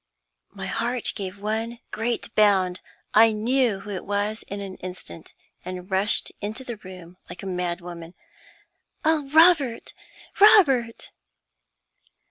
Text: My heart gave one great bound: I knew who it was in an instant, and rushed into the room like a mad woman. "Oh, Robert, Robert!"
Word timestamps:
My 0.49 0.65
heart 0.65 1.11
gave 1.13 1.37
one 1.37 1.77
great 1.91 2.33
bound: 2.33 2.81
I 3.13 3.31
knew 3.31 3.81
who 3.81 3.91
it 3.91 4.03
was 4.03 4.41
in 4.47 4.59
an 4.59 4.77
instant, 4.77 5.35
and 5.63 5.91
rushed 5.91 6.31
into 6.41 6.63
the 6.63 6.77
room 6.77 7.17
like 7.29 7.43
a 7.43 7.45
mad 7.45 7.81
woman. 7.81 8.15
"Oh, 9.05 9.29
Robert, 9.29 9.93
Robert!" 10.39 11.11